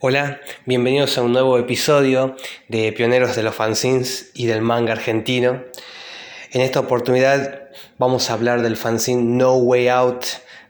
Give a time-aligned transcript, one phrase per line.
[0.00, 2.36] Hola, bienvenidos a un nuevo episodio
[2.68, 5.64] de Pioneros de los Fanzines y del manga argentino.
[6.52, 7.64] En esta oportunidad
[7.98, 10.24] vamos a hablar del fanzine No Way Out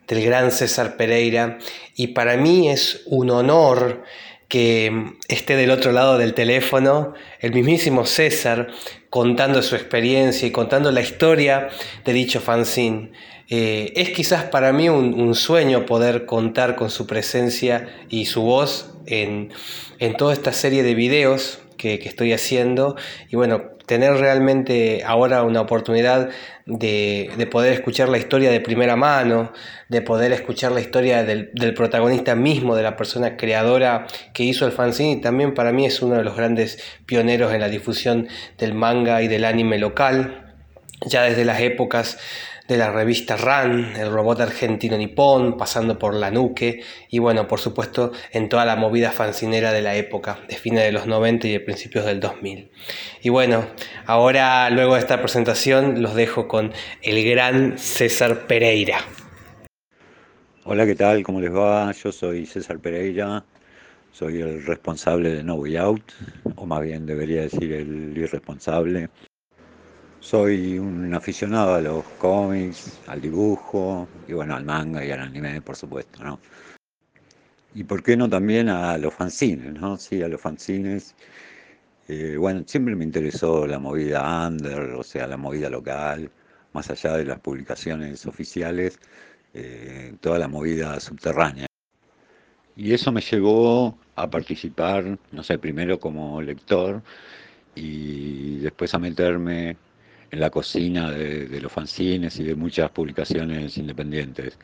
[0.06, 1.58] del gran César Pereira
[1.94, 4.02] y para mí es un honor
[4.48, 8.68] que esté del otro lado del teléfono el mismísimo César
[9.10, 11.68] contando su experiencia y contando la historia
[12.02, 13.12] de dicho fanzine.
[13.50, 18.97] Eh, es quizás para mí un, sueño poder contar con su presencia y su voz
[19.08, 19.50] en,
[20.16, 22.96] toda esta serie de videos que, estoy haciendo.
[23.30, 26.30] Y bueno, tener realmente ahora una oportunidad
[26.66, 29.52] de, poder escuchar la historia de primera mano,
[29.88, 34.66] de poder escuchar la historia del, del, protagonista mismo, de la persona creadora que hizo
[34.66, 38.28] el fanzine y también para mí es uno de los grandes pioneros en la difusión
[38.58, 40.54] del manga y del anime local,
[41.06, 42.18] ya desde las épocas
[42.68, 47.60] de la revista RAN, el robot argentino nipón, pasando por la nuque y bueno, por
[47.60, 51.52] supuesto en toda la movida fancinera de la época, de fines de los 90 y
[51.52, 52.70] de principios del 2000.
[53.22, 53.64] Y bueno,
[54.04, 58.98] ahora luego de esta presentación los dejo con el gran César Pereira.
[60.64, 61.22] Hola, ¿qué tal?
[61.22, 61.90] ¿Cómo les va?
[61.92, 63.46] Yo soy César Pereira,
[64.12, 66.12] soy el responsable de No Way Out,
[66.56, 69.08] o más bien debería decir el irresponsable.
[70.20, 75.62] Soy un aficionado a los cómics, al dibujo y bueno, al manga y al anime,
[75.62, 76.40] por supuesto, ¿no?
[77.74, 79.96] Y por qué no también a los fanzines, ¿no?
[79.96, 81.14] Sí, a los fanzines.
[82.08, 86.30] Eh, bueno, siempre me interesó la movida under, o sea, la movida local,
[86.72, 88.98] más allá de las publicaciones oficiales,
[89.54, 91.66] eh, toda la movida subterránea.
[92.76, 97.02] Y eso me llevó a participar, no sé, primero como lector
[97.74, 99.76] y después a meterme
[100.30, 104.58] en la cocina de, los fanzines y de muchas publicaciones independientes.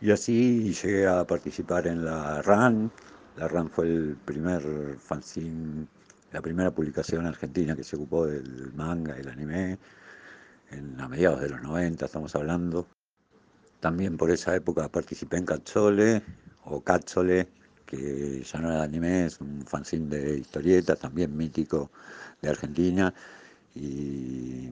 [0.00, 2.90] Y así llegué a participar en la RAN.
[3.36, 4.62] La RAN fue el primer
[4.98, 5.86] fanzine,
[6.32, 9.78] la primera publicación argentina que se ocupó del manga, y el anime,
[10.70, 12.86] en, a mediados de los 90 estamos hablando.
[13.80, 16.22] También por esa época participé en Cazzole,
[16.64, 17.48] o Cazzole,
[17.86, 21.90] que ya no era anime, es un fanzine de historietas, también mítico
[22.42, 23.14] de Argentina
[23.74, 24.70] y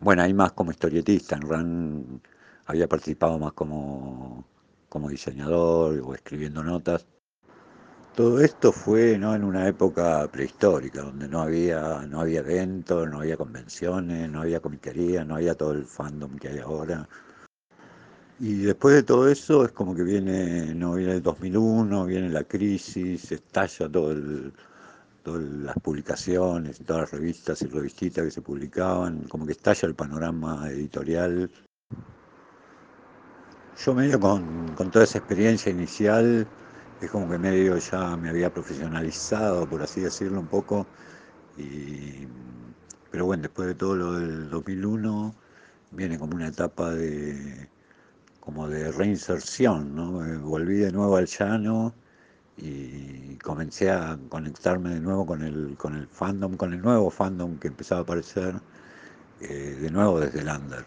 [0.00, 2.22] bueno, ahí más como historietista, en RAN
[2.66, 4.44] había participado más como,
[4.88, 7.06] como diseñador o escribiendo notas.
[8.14, 9.34] Todo esto fue ¿no?
[9.34, 14.60] en una época prehistórica, donde no había, no había eventos, no había convenciones, no había
[14.60, 17.08] comiquería, no había todo el fandom que hay ahora.
[18.38, 22.44] Y después de todo eso es como que viene, no viene el 2001, viene la
[22.44, 24.52] crisis, estalla todo el,
[25.22, 29.94] todas las publicaciones, todas las revistas y revistitas que se publicaban, como que estalla el
[29.94, 31.50] panorama editorial.
[33.84, 36.46] Yo medio con, con toda esa experiencia inicial,
[37.00, 40.86] es como que medio ya me había profesionalizado, por así decirlo un poco,
[41.56, 42.26] y,
[43.10, 45.34] pero bueno, después de todo lo del 2001,
[45.92, 47.68] viene como una etapa de
[48.40, 50.12] como de reinserción, ¿no?
[50.42, 51.94] Volví de nuevo al llano
[52.56, 57.58] y comencé a conectarme de nuevo con el, con el fandom, con el nuevo fandom
[57.58, 58.54] que empezaba a aparecer
[59.40, 60.84] eh, de nuevo desde el under.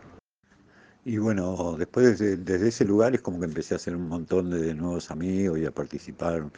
[1.03, 4.73] Y bueno, después desde, ese lugar es como que empecé a hacer un montón de,
[4.73, 6.49] nuevos amigos y a participar,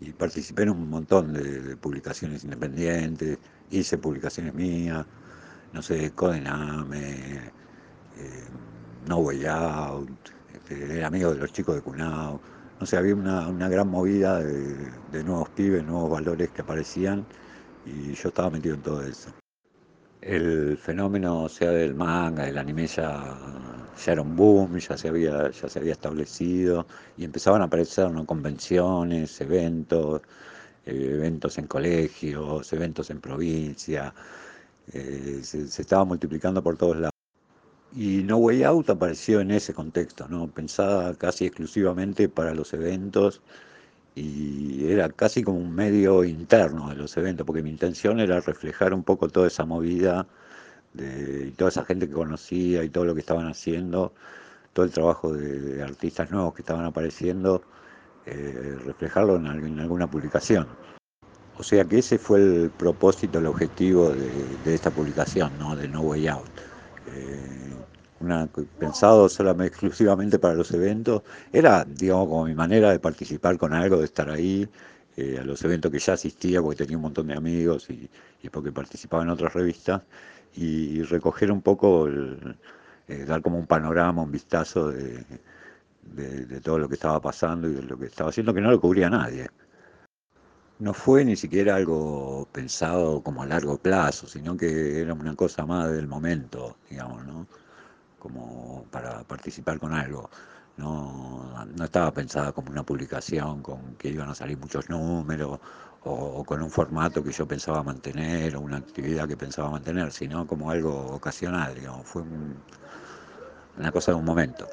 [0.00, 3.38] y participé en un montón de, publicaciones independientes,
[3.70, 5.06] hice publicaciones mías,
[5.72, 7.50] no sé, Codename,
[8.16, 8.44] eh,
[9.08, 10.10] No Way Out,
[10.54, 12.40] este, era amigo de los chicos de Cunao
[12.78, 17.24] no sé, había una, gran movida de, nuevos pibes, nuevos valores que aparecían
[17.86, 19.30] y yo estaba metido en todo eso.
[20.20, 23.38] El fenómeno, sea, del manga, del anime ya,
[24.06, 29.40] era un boom, ya se había, ya se había establecido y empezaban a aparecer convenciones,
[29.40, 30.22] eventos,
[30.84, 34.12] eh, eventos en colegios, eventos en provincia,
[34.92, 37.15] eh, se, se estaba multiplicando por todos lados.
[37.96, 40.48] Y No Way Out apareció en ese contexto, ¿no?
[40.48, 43.40] pensada casi exclusivamente para los eventos
[44.14, 48.92] y era casi como un medio interno de los eventos, porque mi intención era reflejar
[48.92, 50.26] un poco toda esa movida
[50.92, 54.12] de toda esa gente que conocía y todo lo que estaban haciendo,
[54.74, 57.62] todo el trabajo de, artistas nuevos que estaban apareciendo,
[58.26, 60.66] eh, reflejarlo en, alguna publicación.
[61.58, 65.76] O sea que ese fue el propósito, el objetivo de, esta publicación, ¿no?
[65.76, 66.50] de No Way Out.
[67.14, 67.66] Eh,
[68.20, 68.48] una,
[68.78, 71.22] pensado solamente exclusivamente para los eventos,
[71.52, 74.68] era, digamos, como mi manera de participar con algo, de estar ahí,
[75.16, 78.08] eh, a los eventos que ya asistía, porque tenía un montón de amigos y,
[78.50, 80.02] porque participaba en otras revistas,
[80.54, 85.24] y, recoger un poco, eh, dar como un panorama, un vistazo de,
[86.14, 88.80] de, todo lo que estaba pasando y de lo que estaba haciendo, que no lo
[88.80, 89.48] cubría nadie.
[90.78, 95.64] no fue ni siquiera algo pensado como a largo plazo, sino que era una cosa
[95.66, 97.46] más del momento, digamos, ¿no?
[98.18, 100.30] Como para participar con algo.
[100.76, 105.58] No, no estaba pensada como una publicación con que iban a salir muchos números
[106.04, 110.46] o, con un formato que yo pensaba mantener o una actividad que pensaba mantener, sino
[110.46, 112.22] como algo ocasional, digamos, fue
[113.78, 114.68] una cosa de un momento.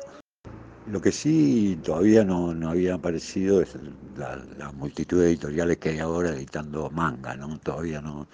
[0.87, 3.75] Lo que sí todavía no, no había aparecido es
[4.17, 7.57] la, multitud de editoriales que hay ahora editando manga, ¿no?
[7.59, 8.27] Todavía no.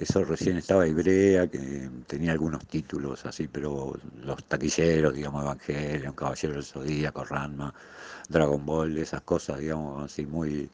[0.00, 3.92] Eso recién estaba Ibrea, que tenía algunos títulos así, pero
[4.22, 7.74] los taquilleros, digamos, Evangelion, Caballero del Zodíaco, Ranma,
[8.26, 10.70] Dragon Ball, esas cosas, digamos, así muy,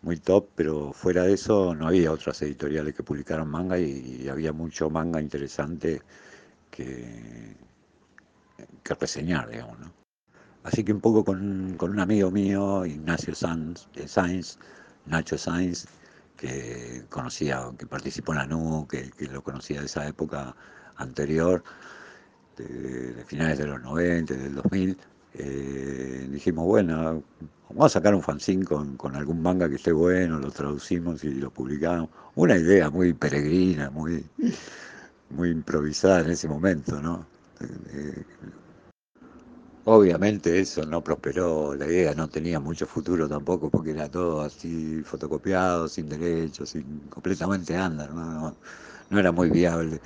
[0.00, 4.54] muy top, pero fuera de eso no había otras editoriales que publicaran manga y, había
[4.54, 6.00] mucho manga interesante
[6.70, 7.54] que,
[8.82, 9.92] que reseñar, digamos, ¿no?
[10.62, 14.58] Así que un poco con, un amigo mío, Ignacio Sainz,
[15.04, 15.86] Nacho Sainz,
[16.36, 20.54] que conocía, que participó en la NU, que, lo conocía de esa época
[20.96, 21.62] anterior,
[22.56, 24.98] de, finales de los 90, del 2000,
[25.34, 27.22] eh, dijimos, bueno,
[27.68, 31.34] vamos a sacar un fanzine con, con, algún manga que esté bueno, lo traducimos y
[31.34, 32.08] lo publicamos.
[32.34, 34.24] Una idea muy peregrina, muy,
[35.30, 37.26] muy improvisada en ese momento, ¿no?
[37.60, 38.24] Eh,
[39.88, 45.00] Obviamente eso no prosperó, la idea no tenía mucho futuro tampoco porque era todo así
[45.04, 48.52] fotocopiado, sin derechos, sin, completamente under, no,
[49.12, 50.00] era muy viable.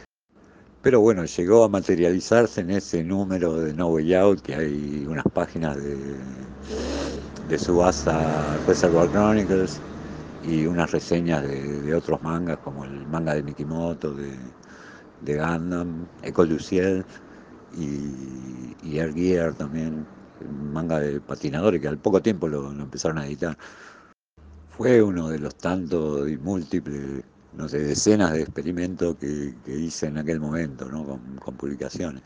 [0.82, 5.24] Pero bueno, llegó a materializarse en ese número de No Way Out, que hay unas
[5.32, 5.96] páginas de,
[7.48, 9.80] de Subasa Reservoir Chronicles
[10.44, 14.36] y unas reseñas de, otros mangas, como el manga de Mikimoto, de,
[15.22, 17.02] de Gundam, Ecole du Ciel
[17.76, 20.06] y, y Air Gear también,
[20.72, 23.56] manga de patinadores que al poco tiempo lo, empezaron a editar.
[24.70, 27.22] Fue uno de los tantos y múltiples,
[27.54, 31.04] no sé, decenas de experimentos que, hice en aquel momento, ¿no?
[31.04, 32.22] con, publicaciones.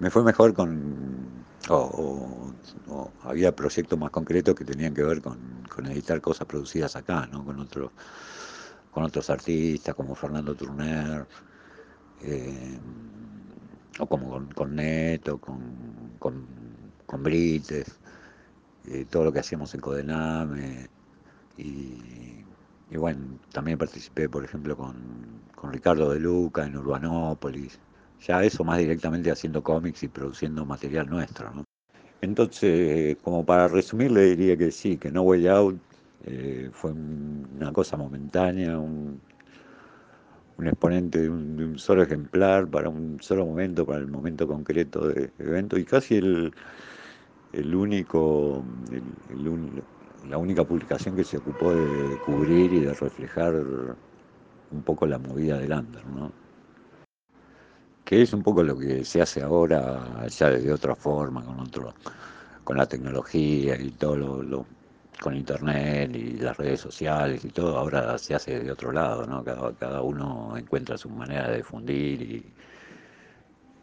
[0.00, 2.52] Me fue mejor con, o,
[3.22, 5.38] había proyectos más concretos que tenían que ver con,
[5.86, 7.44] editar cosas producidas acá, ¿no?
[7.44, 7.90] con, otros
[8.90, 11.26] con otros artistas como Fernando Turner.
[12.22, 12.78] Eh,
[13.98, 15.60] o como con, con Neto, con,
[16.18, 16.46] con,
[17.06, 17.98] con Brites,
[19.10, 20.88] todo lo que hacíamos en Codename.
[21.58, 22.44] Y,
[22.90, 24.94] y, bueno, también participé, por ejemplo, con,
[25.54, 27.78] con Ricardo de Luca en Urbanópolis.
[28.26, 31.52] Ya eso más directamente haciendo cómics y produciendo material nuestro.
[31.52, 31.64] ¿no?
[32.20, 35.76] Entonces, como para resumir, le diría que sí, que No Way Out
[36.24, 39.20] eh, fue una cosa momentánea, un,
[40.62, 45.32] un exponente de un, solo ejemplar para un solo momento, para el momento concreto del
[45.38, 46.52] evento y casi el,
[47.52, 48.64] el único,
[50.28, 55.58] la única publicación que se ocupó de cubrir y de reflejar un poco la movida
[55.58, 56.32] del under, ¿no?
[58.04, 61.92] que es un poco lo que se hace ahora ya de otra forma, con otro,
[62.62, 64.66] con la tecnología y todo lo
[65.22, 69.44] con internet y las redes sociales y todo, ahora se hace de otro lado, ¿no?
[69.44, 72.52] Cada, cada uno encuentra su manera de difundir y,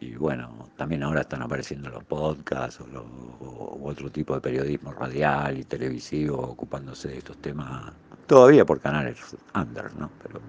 [0.00, 5.64] y bueno, también ahora están apareciendo los podcasts o, otro tipo de periodismo radial y
[5.64, 7.90] televisivo ocupándose de estos temas,
[8.26, 9.16] todavía por canales
[9.54, 10.10] under, ¿no?
[10.22, 10.40] Pero...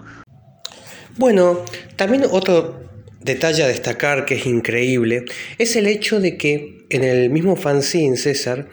[1.18, 1.60] Bueno,
[1.96, 2.82] también otro
[3.24, 5.26] detalle a destacar que es increíble
[5.58, 8.68] es el hecho de que en el mismo fanzine, César,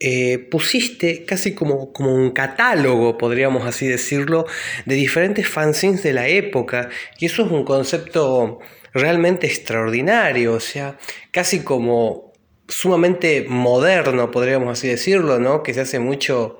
[0.00, 4.46] eh, pusiste casi como, como un catálogo, podríamos así decirlo,
[4.84, 6.88] de diferentes fanzines de la época.
[7.18, 8.58] Y eso es un concepto
[8.92, 10.98] realmente extraordinario, o sea,
[11.30, 12.32] casi como
[12.68, 15.62] sumamente moderno, podríamos así decirlo, ¿no?
[15.62, 16.58] Que se hace mucho,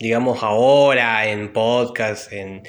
[0.00, 2.62] digamos, ahora en podcast, en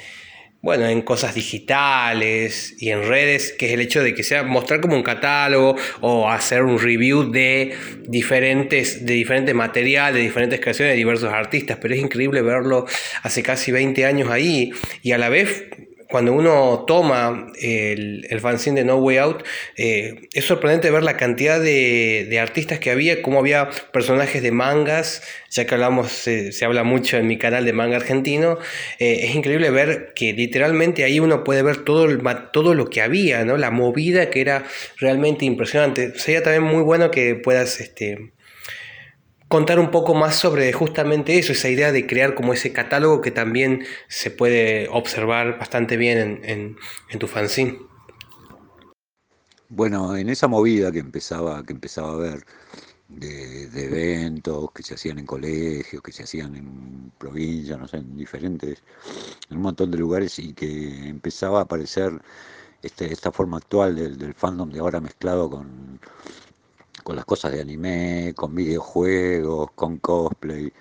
[0.62, 4.80] bueno, en cosas digitales y en redes, que es el hecho de que sea mostrar
[4.80, 7.74] como un catálogo o hacer un review de
[8.06, 12.84] diferentes, de diferente material, de diferentes creaciones de diversos artistas, pero es increíble verlo
[13.22, 15.64] hace casi 20 años ahí y a la vez
[16.10, 19.44] cuando uno toma el, el fanzine de No Way Out,
[19.76, 25.22] eh, es sorprendente ver la cantidad de, artistas que había, cómo había personajes de mangas,
[25.50, 28.58] ya que hablamos, se, habla mucho en mi canal de manga argentino,
[28.98, 32.20] eh, es increíble ver que literalmente ahí uno puede ver todo, el,
[32.52, 33.56] todo lo que había, ¿no?
[33.56, 34.64] la movida que era
[34.98, 36.18] realmente impresionante.
[36.18, 37.80] Sería también muy bueno que puedas...
[37.80, 38.32] Este,
[39.50, 43.32] contar un poco más sobre justamente eso, esa idea de crear como ese catálogo que
[43.32, 47.76] también se puede observar bastante bien en, tu fanzine.
[49.68, 52.44] Bueno, en esa movida que empezaba, que empezaba a ver,
[53.08, 58.16] de, eventos que se hacían en colegios, que se hacían en provincias, no sé, en
[58.16, 58.84] diferentes,
[59.50, 62.12] en un montón de lugares y que empezaba a aparecer
[62.82, 65.98] este, esta forma actual del fandom de ahora mezclado con,
[67.02, 70.72] con las cosas de anime, con videojuegos, con cosplay.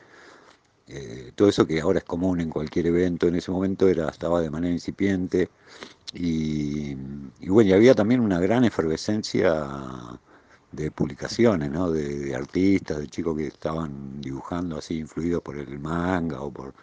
[0.87, 4.41] Eh, todo eso que ahora es común en cualquier evento, en ese momento era, estaba
[4.41, 5.49] de manera incipiente
[6.13, 6.95] y,
[7.47, 9.67] bueno, y había también una gran efervescencia
[10.71, 11.91] de publicaciones, ¿no?
[11.91, 16.73] de, artistas, de chicos que estaban dibujando así, influidos por el manga o por...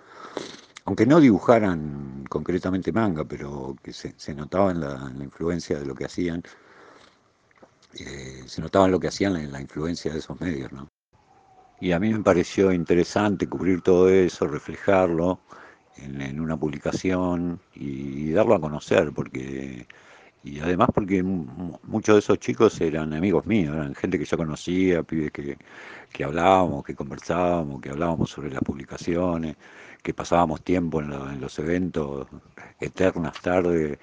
[0.85, 5.95] Aunque no dibujaran concretamente manga, pero que se, se notaba en la, influencia de lo
[5.97, 6.43] que hacían,
[7.99, 10.89] eh, se notaba lo que hacían en la influencia de esos medios, ¿no?
[11.81, 15.41] Y a mí me pareció interesante cubrir todo eso, reflejarlo
[15.99, 19.87] en, una publicación y, darlo a conocer, porque
[20.43, 25.03] y además porque muchos de esos chicos eran amigos míos, eran gente que yo conocía,
[25.03, 25.59] pibes que,
[26.13, 29.57] que hablábamos, que conversábamos, que hablábamos sobre las publicaciones,
[30.07, 32.29] que pasábamos tiempo en, los eventos,
[32.79, 33.99] eternas tardes,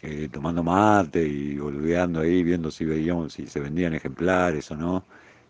[0.00, 5.04] eh, tomando mate y volviendo ahí, viendo si veíamos si se vendían ejemplares o no.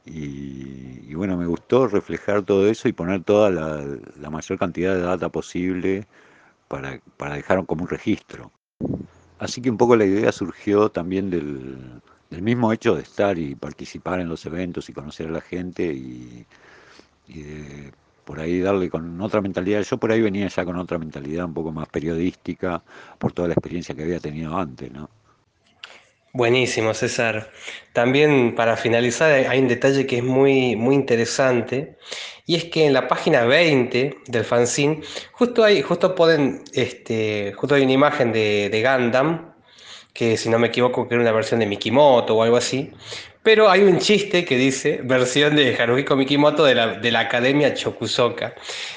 [0.05, 5.29] Y, bueno, me gustó reflejar todo eso y poner toda la, mayor cantidad de data
[5.29, 6.07] posible
[6.67, 8.51] para, para, dejar como un registro.
[9.39, 12.03] Así que un poco la idea surgió también del,
[12.43, 16.45] mismo hecho de estar y participar en los eventos y conocer a la gente y,
[18.27, 19.83] por ahí darle con otra mentalidad.
[19.83, 22.83] Yo por ahí venía ya con otra mentalidad un poco más periodística
[23.19, 25.09] por toda la experiencia que había tenido antes, ¿no?
[26.33, 27.53] Buenísimo, César.
[27.93, 31.97] También para finalizar hay un detalle que es muy, muy interesante
[32.47, 37.77] y es que en la página 20 del fanzine justo hay, justo pueden, este, justo
[37.77, 39.55] hay una imagen de, de Gundam,
[40.13, 42.91] que si no me equivoco que era una versión de Mikimoto o algo así,
[43.47, 47.75] pero hay un chiste que dice versión de Haruhiko Mikimoto de la, de la Academia
[47.75, 48.57] Chokusoka.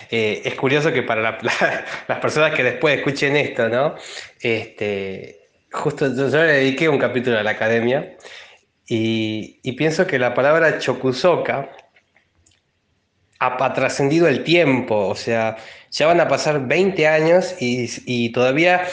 [0.09, 1.37] Eh, es curioso que para
[2.07, 3.93] las personas que después escuchen esto, ¿no?
[4.41, 5.39] Este,
[5.71, 8.17] Justo yo, le dediqué un capítulo a la academia
[8.87, 11.69] y, pienso que la palabra chokusoka
[13.37, 15.57] ha, trascendido el tiempo, o sea,
[15.91, 18.87] ya van a pasar 20 años y, todavía,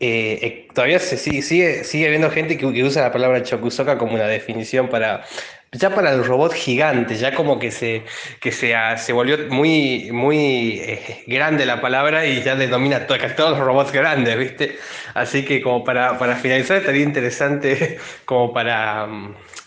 [0.00, 3.98] eh, eh, todavía se sigue, sigue, sigue habiendo gente que, que, usa la palabra chokusoka
[3.98, 5.24] como una definición para,
[5.72, 8.02] ya para el robot gigante, ya como que se,
[8.40, 13.50] que se, se volvió muy, muy eh, grande la palabra y ya denomina casi todos
[13.50, 14.78] los robots grandes, ¿viste?
[15.14, 19.06] Así que como para, para finalizar estaría interesante como para,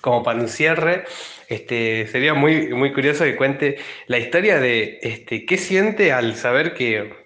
[0.01, 1.05] como para un cierre.
[1.47, 6.73] Este, sería muy, muy curioso que cuente la historia de este, qué siente al saber
[6.73, 7.22] que,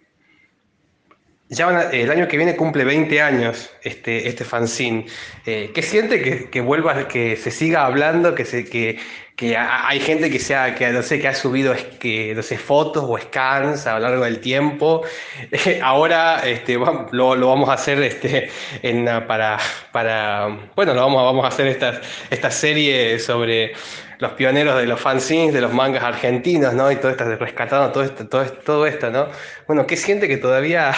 [1.50, 5.06] ya el año que viene cumple 20 años este, este fanzine.
[5.46, 9.00] Eh, ¿Qué siente que, que, vuelva, que se siga hablando, que, se, que,
[9.38, 13.06] que hay gente que, sea, que, no sé, que ha subido que, no sé, fotos
[13.08, 15.04] o scans a lo largo del tiempo?
[15.82, 18.50] ahora este, lo, lo, vamos a hacer este,
[18.82, 19.58] en, para,
[19.94, 23.74] para, bueno, lo vamos, vamos a hacer esta, esta serie sobre
[24.20, 26.92] los pioneros de los fanzines, de los mangas argentinos, ¿no?
[26.92, 29.28] Y todo esto, rescatando todo esto, todo todo esto ¿no?
[29.68, 30.94] Bueno, ¿qué siente que todavía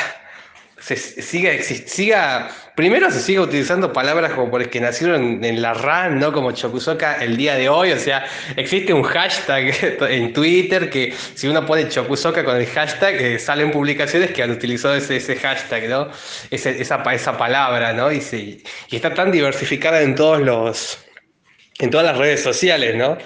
[0.79, 6.19] se siga, siga, primero se siga utilizando palabras como por que nacieron en, la RAN,
[6.19, 6.31] ¿no?
[6.31, 9.73] Como Chokusoka el día de hoy, o sea, existe un hashtag
[10.09, 14.51] en Twitter que si uno pone Chokusoka con el hashtag, eh, salen publicaciones que han
[14.51, 16.09] utilizado ese, ese hashtag, ¿no?
[16.49, 18.11] esa, esa palabra, ¿no?
[18.11, 18.21] Y,
[18.89, 20.99] y está tan diversificada en todos los,
[21.79, 23.17] en todas las redes sociales, ¿no?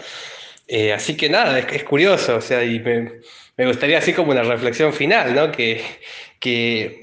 [0.68, 3.12] Eh, así que nada, es, curioso, o sea, y me,
[3.58, 5.52] me, gustaría así como una reflexión final, ¿no?
[5.52, 5.84] Que,
[6.40, 7.02] que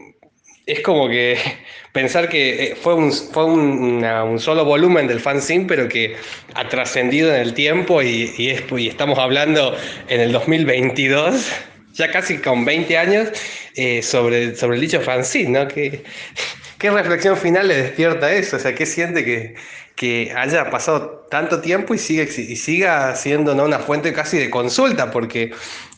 [0.71, 1.39] es como que
[1.93, 6.17] pensar que eh, fue un, fue un, solo volumen del fanzine, pero que
[6.55, 9.77] ha trascendido en el tiempo y, y, estamos hablando
[10.09, 11.49] en el 2022,
[11.95, 13.29] ya casi con 20 años,
[13.75, 15.69] eh, sobre, sobre el dicho fanzine, ¿no?
[15.69, 16.03] ¿Qué,
[16.79, 18.57] ¿Qué reflexión final le despierta eso?
[18.57, 19.55] O sea, ¿qué siente que,
[19.97, 23.65] que haya pasado tanto tiempo y, sigue, y siga siendo ¿no?
[23.65, 25.11] una fuente casi de consulta?
[25.11, 25.53] Porque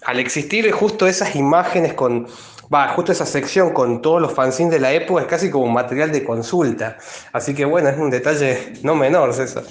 [0.05, 2.27] al existir justo esas imágenes con
[2.73, 5.73] va, justo esa sección con todos los fanzines de la época es casi como un
[5.73, 6.97] material de consulta.
[7.33, 9.65] Así que bueno, es un detalle no menor, César.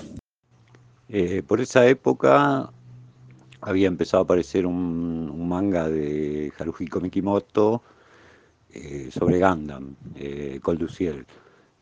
[1.10, 2.70] Eh, por esa época
[3.62, 7.82] había empezado a aparecer un, manga de Haruhiko Mikimoto
[8.74, 10.90] eh, sobre Gundam, eh, Cold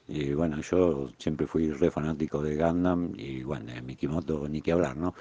[0.08, 4.72] Y bueno, yo siempre fui re fanático de Gundam y bueno, de Mikimoto ni que
[4.72, 5.14] hablar, ¿no?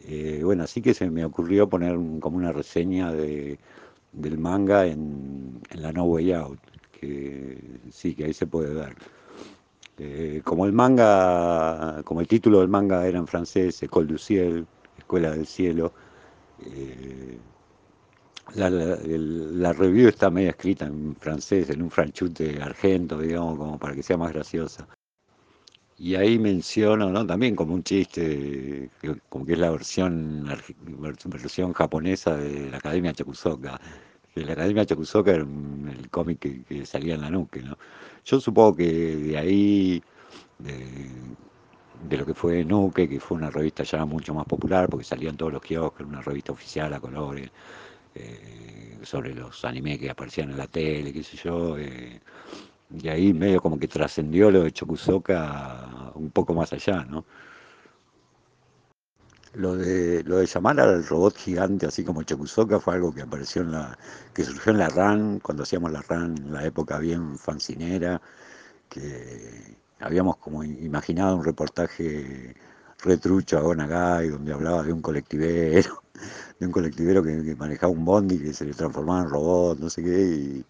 [0.00, 3.58] Eh, bueno, así que se me ocurrió poner como una reseña de
[4.16, 6.58] del manga en, la No Way Out,
[6.92, 7.58] que
[7.90, 8.96] sí, que ahí se puede ver.
[9.98, 14.66] Eh, como el manga, como el título del manga era en francés, École du Ciel,
[14.98, 15.92] Escuela del Cielo.
[16.60, 17.38] Eh,
[18.54, 23.94] la, la, review está medio escrita en francés, en un franchute argento, digamos, como para
[23.94, 24.86] que sea más graciosa.
[25.98, 27.26] Y ahí menciono, ¿no?
[27.26, 28.90] También como un chiste,
[29.30, 30.46] como que es la versión,
[31.26, 33.80] versión japonesa de la Academia Chakusoka.
[34.34, 37.78] De la Academia Chakusoka era el cómic que, salía en la nuque, ¿no?
[38.26, 40.02] Yo supongo que de ahí,
[40.58, 45.36] de, lo que fue Nuque, que fue una revista ya mucho más popular, porque salían
[45.36, 47.50] todos los kioscos, una revista oficial a colores,
[48.14, 51.78] eh, sobre los animes que aparecían en la tele, qué sé yo.
[51.78, 52.20] Eh,
[52.90, 57.24] y ahí medio como que trascendió lo de Chokusoka un poco más allá, ¿no?
[59.54, 63.62] Lo de, lo de llamar al robot gigante así como Chokusoka fue algo que apareció
[63.62, 63.98] en la,
[64.34, 68.20] que surgió en la RAN, cuando hacíamos la RAN en la época bien fancinera,
[68.88, 72.54] que habíamos como imaginado un reportaje
[73.02, 76.02] retrucho a Gonagai, donde hablaba de un colectivero,
[76.60, 79.90] de un colectivero que, que manejaba un bondi que se le transformaba en robot, no
[79.90, 80.64] sé qué, y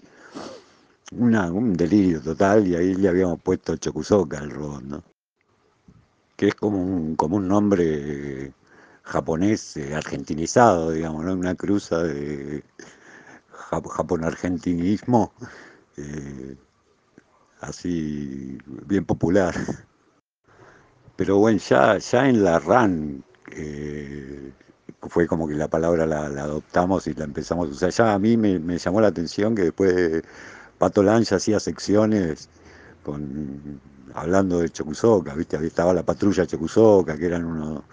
[1.12, 5.04] un delirio total y ahí le habíamos puesto Chokusoka al robot, ¿no?
[6.36, 8.52] Que es como un, como un nombre
[9.02, 11.34] japonés eh, argentinizado, digamos, ¿no?
[11.34, 12.62] Una cruza de
[13.50, 15.32] japón-argentinismo
[15.96, 16.56] eh,
[17.60, 19.54] así bien popular.
[21.16, 24.52] Pero bueno, ya, ya en la RAN eh,
[25.08, 27.90] fue como que la palabra la, adoptamos y la empezamos a usar.
[27.90, 30.22] Ya a mí me, me llamó la atención que después
[30.78, 32.48] Pato Lange hacía secciones
[33.02, 33.80] con,
[34.14, 35.56] hablando de Chocusoca, ¿viste?
[35.64, 37.84] estaba la patrulla Chocusoca, que eran unos,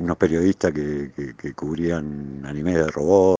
[0.00, 3.36] unos periodistas que, cubrían animes de robots.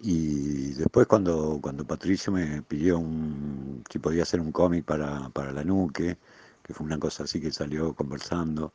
[0.00, 5.64] Y después cuando, cuando Patricio me pidió un, si podía hacer un cómic para, la
[5.64, 6.18] nuque,
[6.62, 8.72] que fue una cosa así que salió conversando,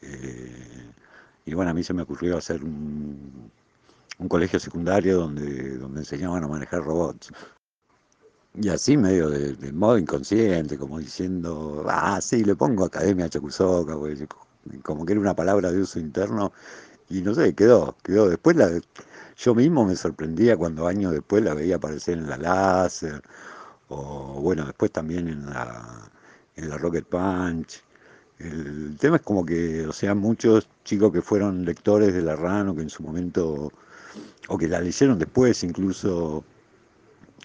[0.00, 0.90] eh,
[1.46, 3.50] y bueno, a mí se me ocurrió hacer un,
[4.18, 7.30] un colegio secundario donde, donde enseñaban a manejar robots.
[8.54, 13.96] Y así medio de, modo inconsciente, como diciendo, ah, sí, le pongo Academia Chocusoca,
[14.82, 16.52] como que era una palabra de uso interno,
[17.08, 18.28] y no sé, quedó, quedó.
[18.28, 18.70] Después la,
[19.36, 23.22] yo mismo me sorprendía cuando años después la veía aparecer en la láser,
[23.88, 26.10] o bueno, después también en la,
[26.56, 27.82] en la Rocket Punch.
[28.38, 32.74] El tema es como que, o sea, muchos chicos que fueron lectores de la RAN
[32.76, 33.72] que en su momento,
[34.48, 36.44] o que la leyeron después incluso,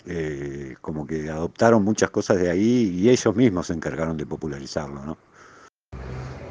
[0.06, 5.04] eh, como que adoptaron muchas cosas de ahí y ellos mismos se encargaron de popularizarlo,
[5.06, 5.18] ¿no?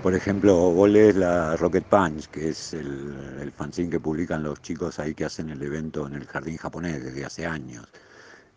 [0.03, 5.01] Por ejemplo, vos lees la Rocket Punch, que es el, fanzine que publican los chicos
[5.01, 7.87] ahí que hacen el evento en el jardín japonés desde hace años,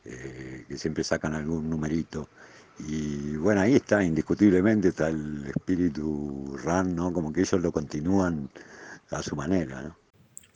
[0.05, 2.29] eh, que siempre sacan algún numerito.
[2.79, 7.11] Y bueno, ahí está, indiscutiblemente está el espíritu RAN, ¿no?
[7.11, 8.49] Como que ellos lo continúan
[9.09, 10.00] a su manera, ¿no?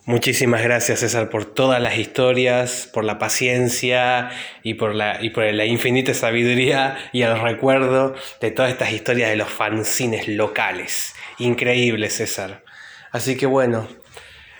[0.08, 4.30] Muchísimas gracias César por todas las historias, por la paciencia
[4.62, 9.32] y por la, y por la infinita sabiduría y el recuerdo de todas estas historias
[9.32, 11.16] de los fanzines locales.
[11.40, 12.64] Increíble César.
[13.12, 13.88] Así que bueno,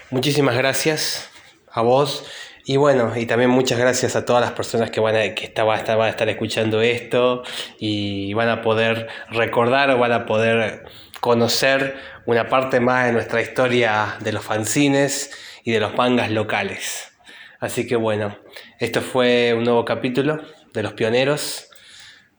[0.10, 1.30] muchísimas gracias
[1.72, 2.26] a vos
[2.66, 5.88] y bueno, y también muchas gracias a todas las personas que van a, que van
[5.88, 7.44] a estar escuchando esto
[7.78, 10.86] y van a poder recordar o van a poder
[11.26, 11.96] conocer
[12.28, 15.32] una parte más de nuestra historia de los fanzines
[15.64, 17.14] y de los mangas locales.
[17.60, 18.38] Así que bueno,
[18.80, 20.40] esto fue un nuevo capítulo
[20.72, 21.72] de Los Pioneros.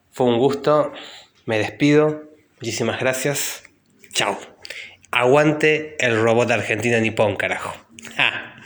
[0.09, 0.93] Fue un gusto,
[1.45, 3.63] me despido, muchísimas gracias,
[4.13, 4.39] chao.
[5.11, 7.73] Aguante el robot argentino nipón, carajo.